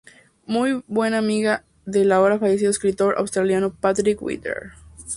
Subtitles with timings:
[0.47, 4.51] Fue muy buena amiga del ahora fallecido escritor australiano Patrick White.